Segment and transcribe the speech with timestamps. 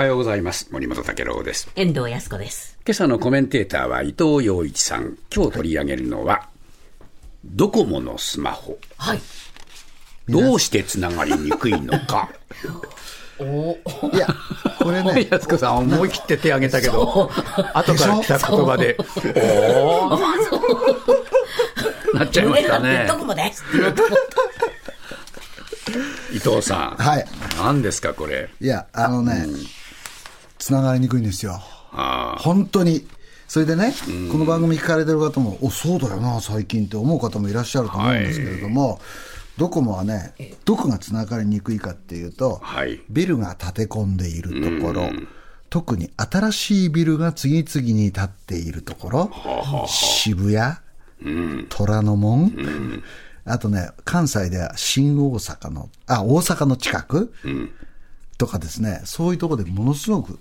[0.00, 0.70] はようございます。
[0.72, 1.70] 森本武郎です。
[1.76, 2.78] 遠藤康子です。
[2.86, 5.18] 今朝のコメンテーターは伊藤洋一さん。
[5.30, 6.48] 今日取り上げるのは、
[7.44, 8.78] ドコモのスマホ。
[8.96, 9.20] はい。
[10.26, 12.30] どうしてつながりにくいのか。
[14.14, 14.26] いや、
[14.78, 17.30] これね、安子さん思い切って手挙げたけど、
[17.74, 20.18] 後から来た言葉で、おー
[22.18, 23.06] なっちゃいましたね
[26.32, 27.02] 伊藤さん。
[27.02, 27.26] はい。
[27.58, 28.48] 何ですか、これ？
[28.62, 29.79] いや、あのね、つ
[30.72, 31.60] ながりにくいんですよ。
[31.92, 33.06] あ本当に。
[33.48, 33.92] それでね、
[34.30, 39.00] この番組聞かれてる方も、お、そうだよな、最近って思う方もいらっしゃると思うんですけれども、
[39.56, 43.00] ドコモはね、どこがつながりにくいかっていうと、はい。
[43.10, 45.10] ビルが建て込んでいるところ、
[45.68, 49.30] 特に新しいビルが次々に建っているところ、
[49.88, 50.76] 渋谷、
[51.68, 52.52] 虎ノ門、
[53.44, 57.32] あとね、関西では新大阪の、あ、大阪の近く、
[58.40, 60.38] とかですね、そういうところでものすごく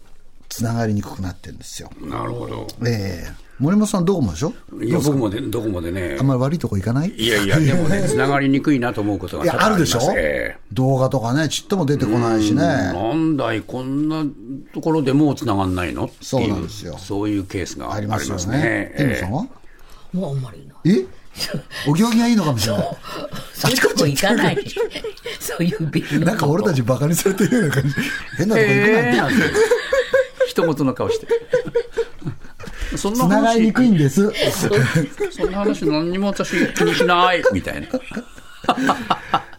[0.47, 1.92] つながりにくくなってるんですよ。
[2.02, 2.66] あ、なるほど。
[2.88, 4.53] ええ森本さん、ドコモでしょ？
[4.81, 6.27] いや、僕もで、どこもでねあん。
[6.27, 7.09] まり悪いとこ行かない？
[7.09, 10.00] いやいや、でもね、つながりにくいなと思うことがいや、あるでしょ？
[10.16, 12.61] ええ動画とかね、ちっとも出てこないしね。
[12.64, 14.23] なんだい、こんな
[14.73, 18.30] ところでもう繋がんないのそうなんですよそういうケースがあありりまね。
[18.30, 18.94] ますすよね。
[18.95, 19.58] え天野さんはた。
[20.13, 20.75] もうあんまりな。
[20.85, 21.05] え？
[21.88, 22.97] お行儀がいいのかもしれない。
[23.53, 24.57] そういうとこ行かない。
[25.39, 27.95] そういうビなんか俺たちバカにされてるような感じ。
[28.37, 29.35] 変なとこ行くなんて。
[30.47, 31.27] 一言の顔して。
[32.97, 34.31] そんなつながりにくいんです。
[35.31, 37.87] そんな話何にも私気にしない、みたいな。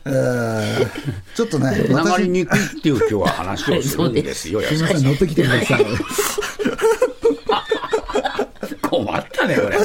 [0.05, 0.91] えー
[1.35, 5.87] ちょっとね、 つながり私、にくいっていう今日は話をするんですよ、すみません、乗ってきてください。
[8.83, 9.79] 困ったね、これ。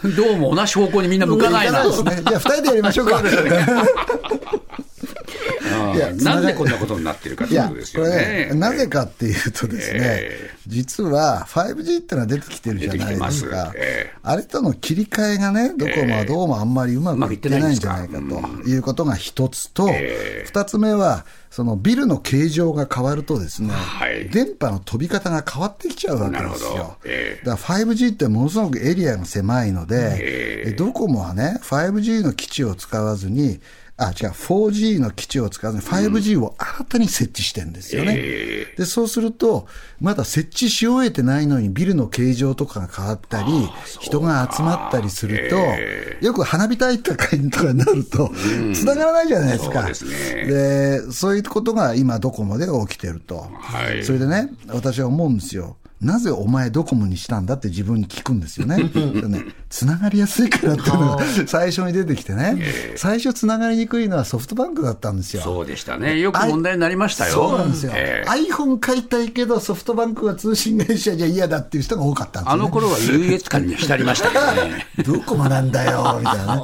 [0.16, 1.84] どうも同じ方向にみんな向かないな。
[1.84, 2.22] ですね。
[2.26, 3.22] じゃあ、二人でやりましょうか。
[6.22, 8.54] なんでこんなことになってるかということですよねね、。
[8.54, 13.72] なぜかっていうとですねえ、実は 5G ってのは出てきてるじゃないですか。
[13.76, 14.18] ええ。
[14.22, 26.96] あれとの切り替えがね、どこもはどうもあんまりうまくいってないんじゃないかということが一つとええ、二つ目は、そのビルの形状が変わるとですねはい、電波の飛び方が変わってきちゃうわけですよ。
[27.04, 27.44] ええ。
[27.44, 30.70] だから 5G ってものすごくエリアが狭いので、ええ。
[30.72, 33.60] ドコモはね、5G の基地を使わずに、
[34.00, 38.14] あ、違う、4G の基地を使わずに 5G を新たに設置してるんですよね。
[38.16, 39.66] えで、そうすると、
[40.00, 43.52] まだ設置し終えてないのにビルの形状とかが変わったり、
[44.00, 48.30] 人が集まったりすると、えよく花火大会とかになると、
[48.74, 49.80] 繋がらないじゃないですか。
[49.80, 53.46] そうですねでそういうことが今ドコモで起きてると。
[53.60, 55.76] はいそれでね、私は思うんですよ。
[56.00, 58.82] なぜお前ドコモにしたんだって自分に聞くんですよね。
[58.84, 62.58] で ね、つながりやすいからっていうのが最初に出てきてね、
[62.96, 65.42] 最初つながりにくいのはソフトバンクだったんですよ。
[65.42, 66.18] そうでしたね。
[66.18, 67.32] よく問題になりましたよ。
[67.32, 67.92] そうなんですよ。
[67.94, 72.62] ええ iPhone 買いたいけど、ソフトバンクは通信会社じゃ嫌だっていう人が多かったんですよ、ね。
[72.62, 74.86] あの頃は優越感に浸りましたけどね。
[75.04, 76.62] ドコモなんだよ、みたいなね。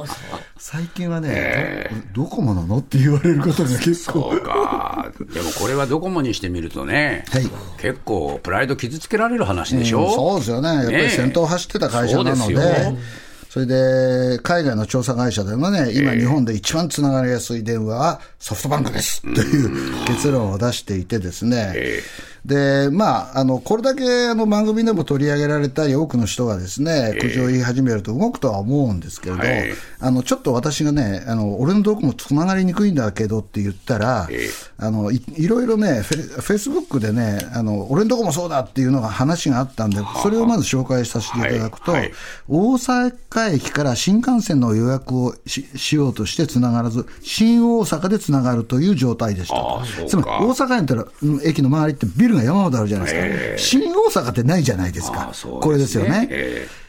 [0.59, 4.31] 最近はね、ドドコモなのって言われることが結構。
[4.31, 5.11] そうか。
[5.33, 7.49] でもこれはドコモにしてみるとね、はい。
[7.79, 10.69] 結構プライド傷つけられる話でしょ、うんそうですよね。
[10.69, 12.97] やっぱり先頭を走ってた会社なので、そうですよ。
[13.49, 22.03] それで、海外の調査会社でもね、今日本で一番つながりやすい電話はソフトバンクですという結論を出していてですね、え
[22.45, 29.69] で、まあ、あの、これだけあの番組でも取り上げられたり、多くの人がですね、苦情を言い始めると動くとは思うんですけれど、はい。
[29.99, 34.49] あの、ちょっと私がね、あの、俺のドコモつながりにくいんだけどって言ったら、ええ。
[34.77, 42.01] あのい、いろいろね、フェフェイスブックでね、あの、俺のとこもそうだっていうのが話があったんで、それをまず紹介させていただくと、はい。
[42.01, 42.11] はい。
[42.47, 53.25] 大阪駅から新幹線の予約をししようとしてつながらず、新大阪でつながるという状態でしたつまり、大阪やったら、うん駅の周りってビルが山ほどあるじゃないですか。
[53.25, 55.31] ええ新大阪ってないじゃないですか。
[55.61, 56.27] これですよね。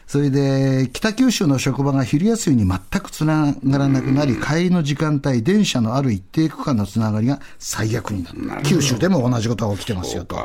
[0.09, 8.63] えそれで、北九州の職場が昼休みに全くつながらなくなり、帰りの時間帯、電車のある一定区間のつながりが最悪になった。
[8.63, 10.37] 九州でも同じことが起きてますよと。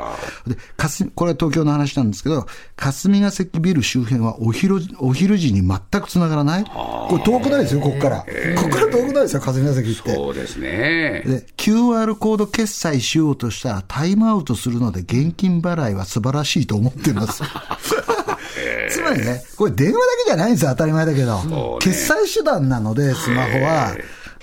[0.46, 2.46] で、かすこれは東京の話なんですけど、
[2.76, 8.18] 霞ヶ関ビル周辺はお昼お昼時に全くつながらないこれ遠くないですよ、ここから。
[8.18, 8.24] こ
[8.64, 10.14] こから遠くないですよ、霞ヶ関って。
[10.14, 11.22] そうですね。
[11.24, 17.42] で、QR コード決済しようとしたらタイムアウトするので現金払いは素晴らしいと思ってます。
[19.04, 21.78] つまりね、これ電話だけじゃないんですよ、当たり前だけど。
[21.80, 23.94] 決済手段なので、スマホは。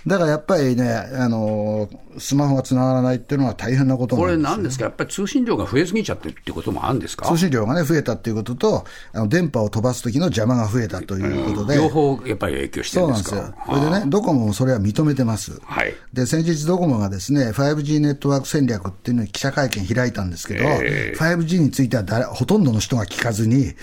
[0.05, 1.87] だからやっぱりね、あの
[2.17, 7.27] スマホがつながらないっていうのは大変なことこれなんですなんですか、やっぱり通信量が増えすぎちゃってるってこともあるんですか？
[7.27, 13.55] 通信量がね、増えたっていうことと、あの電波を飛ばす時の邪魔が増えたということで、両方やっぱり影響してるそうんなんでかですすよ。
[13.67, 15.59] それでね、ドコモもそれは認めてます。
[15.63, 15.93] はい。
[16.13, 23.73] で、先日ドコモがですね、5G ネットワーク戦略っていうのに記者会見開いたんですけど、え 5G については誰ほとんどの人が聞かずに、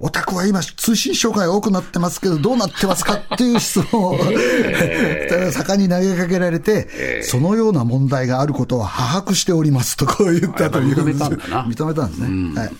[0.00, 4.18] お宅は今通信障害多くなってますけど、どうなってますかっていう質問を、
[5.52, 10.96] 盛んに投げかけられて、そのような問題があることは把握しておりますとこう言ったという。
[10.96, 11.64] 認めたんだな。
[11.64, 12.60] 認めたんですね。
[12.60, 12.70] はい。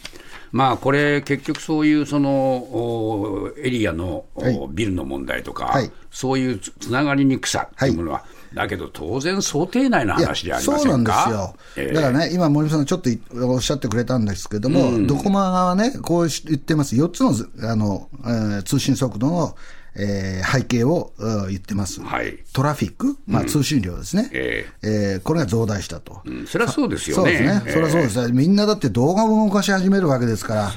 [0.50, 4.25] まあこれ、結局そういうそのおエリアの、
[4.70, 5.90] ビルの問題とか、はい。
[6.10, 11.04] そういうつつながりにくさっていうものは、だけど当然、想定内の話じゃありまそうなん。
[11.04, 11.94] ですよ、ええ。
[11.94, 19.54] だからね、今、森さんがちょっといおっしゃってくれたんですけども、ドコモ側はね、こう言ってます、4つのずあの、えー通信速度の、
[19.96, 22.38] えー背景をうん言ってます、はい。
[22.52, 25.17] トラフィック、まあ、通信量ですね、ええ。
[25.19, 26.23] ーこれが増大したと。
[26.25, 26.46] うん。
[26.46, 27.23] それはそうですよね。
[27.23, 27.73] そうですね、ええ。
[27.73, 30.73] それはそうです、みんなだって動画を動かし始めるわけですから、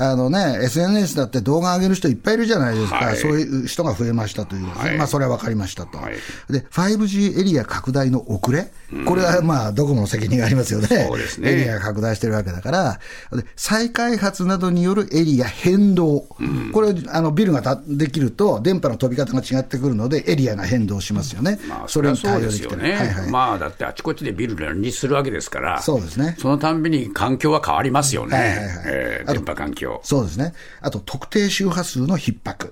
[0.00, 3.16] あのね、SNS だって動画上げる人いっぱいいるじゃないですか、はい。
[3.16, 4.96] そういう人が増えましたという、はい。
[4.96, 6.14] まあ、それは分かりましたと、はい。
[6.50, 8.70] で 5G エリア拡大の遅れ、
[9.06, 11.52] これはまあドコモの責任がありますよね、そうですね。
[11.52, 13.00] エリアが拡大してるわけだから、
[13.32, 16.26] で再開発などによるエリア変動、
[16.72, 23.30] これあの、ビルがたできると、電波の飛び方が違ってくるので、エリアが変動しますよね、まあ、それに対応できてね、はいはい。
[23.30, 26.36] まあだってあちこちでビルで乱立するわけですから、そうですね。
[26.38, 28.66] そのたんびに環境は変わりますよね、はいはいはい。
[28.86, 30.00] えー電波環境。
[30.02, 30.54] そうですね。
[30.80, 32.65] あと、特定周波数の逼迫。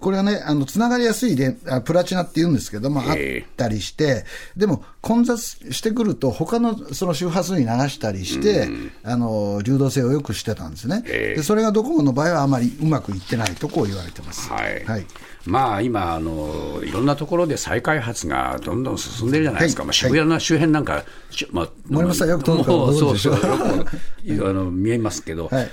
[0.00, 4.24] これはね、あの、つながりやすいであプラチナって言うんですけども、あっええたりして、
[4.56, 5.40] でも、混雑
[5.72, 8.68] してくると、他のその周波数に流したりして、
[9.02, 11.02] あの、流動性を良くしてたんですね。
[11.06, 11.36] ええ。
[11.36, 14.48] で、それがドコモの場合はあまりうまくいってないとこう言われてます。
[14.50, 14.84] はい。
[14.84, 15.06] はい。
[15.46, 19.86] まあ、今あの、いろんなところで再開発がどんどん進んでるじゃないですか、はい。
[19.88, 23.38] まあ、渋谷の周辺なんか、しまあ、森本さんよく通るか そうそうよ
[24.38, 25.70] くあの見えますけど、はい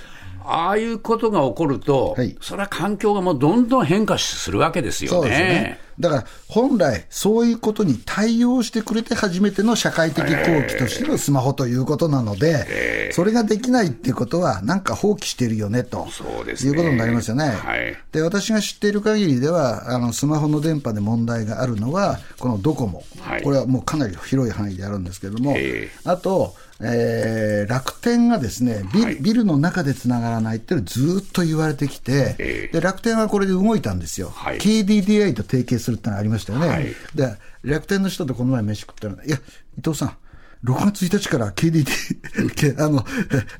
[0.50, 5.78] ああいうことが起こると、はいそれは環境がもうどんどん変化するわけですよね。。
[6.00, 16.70] だから、本来、そういうことに対応してくれて初めての社会的好機としてのスマホということなので、それができないっていうことは、なんか放棄してるよね、とそうですね。
[16.70, 17.46] いうことになりますよね。
[17.46, 17.96] はい。
[18.12, 23.04] で、私が知っている限りでは、あの、スマホの電波で問題があるのは、このドコモ。
[23.20, 23.42] はい。
[23.42, 29.14] これはもうかなり広い範囲であるんですけれども、えあと、えー楽天がですねビル、はい。
[29.16, 32.72] ビルの中でつながらないっていうのをずっと言われてきて、ええ。
[32.72, 34.58] で楽天はこれで動いたんですよ、はい。
[34.58, 36.86] KDDI と提携するってのがありましたよね、はい。
[37.14, 39.36] で楽天の人とこの前飯食ったら、いや、
[39.78, 40.16] 伊藤さん、
[40.64, 43.04] 6月1日から KDDI あの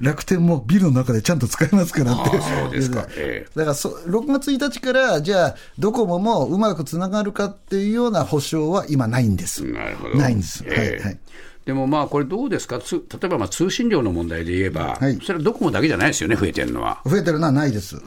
[0.01, 3.07] 楽天もビルの中でちゃんと使えますからって、そうですか。
[3.17, 3.51] ええ。
[3.55, 9.65] だからそ6月1日から、じゃあ、ドコモもうまくつながるかっていうような保証は今、ないんです。
[9.65, 10.17] なるほど。
[10.17, 10.65] ないんです。
[10.67, 11.03] ええ。
[11.03, 11.19] はいはい
[11.69, 17.03] でもまあ、これどうですか、つ例えばまあ通信量の問題で言えば、はいそれはドコモだけじゃないですよね、増えてるのは。
[17.05, 18.01] 増えてるのはないです。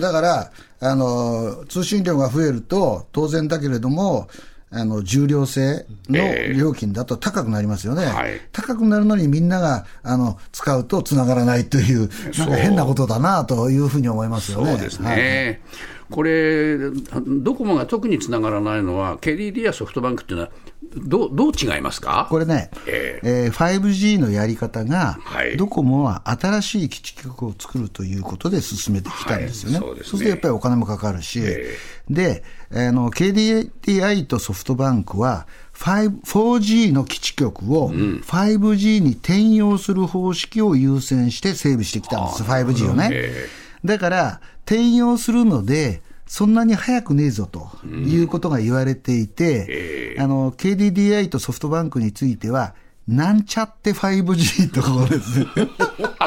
[0.00, 0.50] だから、
[0.80, 4.26] あの、通信量が増えると、当然だけれども、
[4.72, 8.04] あの、重量制のええ料金だと高くなりますよね。
[8.04, 14.72] はい高くなるのにみんなが、あの、使うと繋がらないという、なんか変なことだなというふうに思いますよね。
[14.72, 15.08] そうですね。
[15.08, 16.78] はいこれ、
[17.26, 20.50] ドコモが特につながらないのは、KDD やソフトバンクっていうのは、
[20.96, 22.26] どうどう違いますか？
[22.30, 23.50] これね、ええ。
[23.50, 25.56] ー 5G のやり方が、はい。
[25.56, 29.78] ドコモは新しい基地局を作るということで進めてきたんですよね。
[29.78, 31.76] はいそうでするとやっぱりお金もかかるし、え
[32.10, 32.42] で、
[32.72, 43.10] あの、KDDI とソフトバンクは、5 4G の基地局を 5G に転用する方式を優先して整備してきたんです、5G をね。
[43.12, 43.48] え
[43.84, 52.74] だから、転用するので、そんなに早くねえぞということが言われていて、あの、KDDI とソフトバンクについては、
[53.08, 55.46] なんちゃって 5G ところです。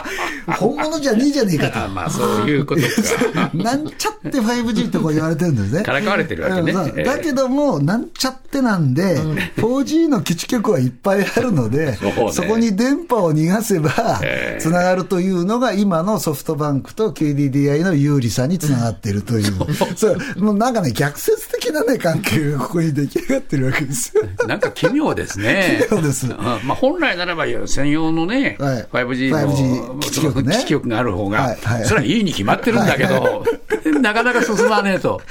[0.60, 1.79] 本物じゃねえじゃねえかと。
[1.86, 3.51] あまあ、そういうことか。
[3.53, 5.84] なんちゃって 5G とこう言われてるんですね。
[5.84, 9.17] からかわれてるわけねだけども、なんちゃってなんで、
[9.58, 11.98] 4G の基地局はいっぱいあるので、
[12.31, 19.53] そこに電波を逃がせばえ、えつながるというのが今のソフトバンクと KDDI の有利さにつながっているという。
[19.96, 24.24] そう、もうなんかね、逆説的なね、関係がここに出来上がってるわけですよ。
[24.48, 25.86] なんか奇妙ですね。
[25.89, 30.55] 奇妙ですうんまあ、本来ならば専用のね、はい 5G の 5G 基地局ね。
[30.55, 31.86] 基地局がある方が、はいはい。
[31.86, 33.43] それはいいに決まってるんだけど、
[34.00, 35.21] なかなか進まねえと。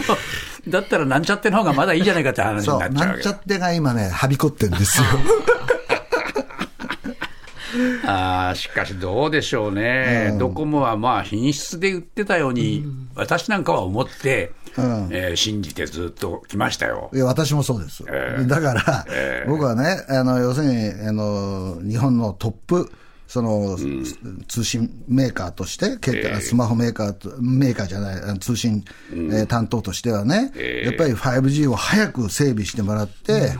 [0.69, 5.05] だったらなんちゃっての方がまだいいじゃないかって話になっちゃうなんちゃってが今ね、はびこってんですよ。
[8.05, 15.09] あーしかしどうでしょうね、ドコモはまあ品質で売ってたように、私なんかは思って、うん。
[15.11, 17.11] えー信じてずっと来ましたよ。
[17.13, 17.19] い。
[17.19, 18.05] や、私もそうです。
[18.09, 22.91] ええだから、ええ僕はね、あの、要するに、あの、日本のトップ、
[23.31, 23.79] その、
[24.49, 30.87] 通信メーカーとして、携帯スマホメーカーと、メーカーじゃない、通信、えー担当としてはね、ええ。
[30.87, 33.53] やっぱり 5G を早く整備してもらって、はい。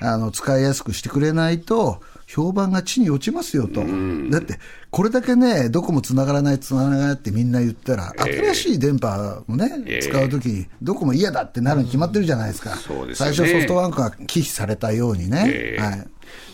[0.00, 3.84] あの、使いやすくしてくれないと、評判が地に落ちますよと。
[4.30, 4.58] だって、
[4.90, 10.02] これだけね、どこも繋がらない、繋がらないってみんな言ったら、新しい電波をね、ええ。
[10.02, 12.70] 使うとき、どこも嫌だってなるに決まってるじゃないですか。
[12.74, 13.34] そうですよね。
[13.36, 15.44] 最初ソフトバンクが忌避されたようにね。
[15.46, 15.80] ええ。
[15.80, 16.08] はい。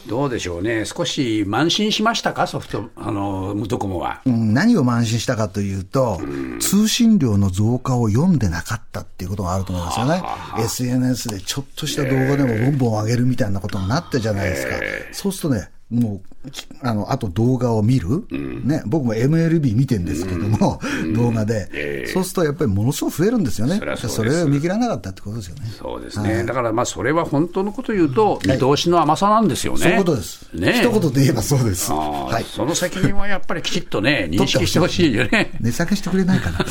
[0.06, 0.84] どうでしょうね。
[0.86, 2.46] 少し慢心しましたか？
[2.46, 4.22] ソフト、あの、ドコモは。
[4.24, 6.20] うん何を慢心したかというと、
[6.60, 10.22] 通信量の増加を読んでなかったっていうことがあると思いますよね。
[10.64, 14.76] SNS でちょっとした動画でもボンボン上げるみたいなことになったじゃないですか。
[15.12, 16.37] そうするとね、もう、き
[16.82, 20.80] あの、あと動画を見る、ね、僕も MLB 見てんですけども、
[21.14, 23.80] 動画で、そうするとやっぱりものすごく増えるんですよね。
[23.96, 25.62] そそれを見切らなかったってことですよね。
[25.78, 26.44] そうですね。
[26.44, 29.78] だからまあ、それは本当のこと言うと、見通しの甘さなんですよね。
[29.80, 30.48] そういうことです。
[30.54, 31.90] ね一言で言えばそうです。
[31.92, 32.44] はい。
[32.44, 35.52] その責任はやっぱりきちっとね、認識してほしいよね。
[35.60, 36.58] 値下げしてくれないかな。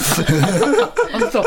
[1.12, 1.44] 本当、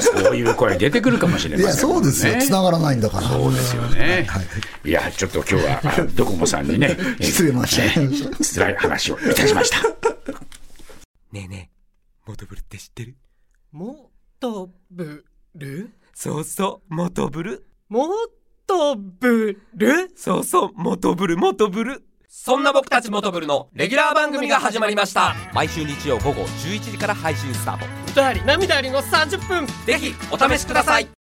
[0.00, 1.80] そういう声出てくるかもしれませんね。
[1.80, 2.34] そうですよ。
[2.40, 3.28] 繋がらないんだから。
[3.28, 4.26] そうですよね。
[4.28, 4.42] はい
[4.82, 8.08] いや、ちょっと今日は、あドコモさんにね、え 失礼しましたえ
[8.42, 9.88] 辛い話をいたしました。
[11.32, 13.16] ねえねえ、モトブルって知ってる？
[13.72, 14.10] も
[14.40, 15.24] とぶ
[15.54, 17.66] るそうそう、モトブル。
[17.88, 18.08] も
[18.66, 22.04] とぶるそうそう、モトブル、モトブル。
[22.28, 25.34] そんな僕たちモトブルのレギュラー番組が始まりました。
[25.52, 27.86] 毎週日曜午後11時から配信スタート。
[28.12, 31.08] 歌あり涙ありの30分ぜひ、お試しください。